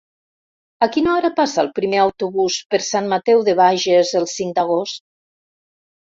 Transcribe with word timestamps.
A 0.83 0.85
quina 0.93 1.09
hora 1.15 1.29
passa 1.39 1.59
el 1.63 1.67
primer 1.79 1.99
autobús 2.03 2.57
per 2.71 2.79
Sant 2.85 3.09
Mateu 3.11 3.43
de 3.49 3.55
Bages 3.59 4.15
el 4.21 4.25
cinc 4.33 4.55
d'agost? 4.61 4.99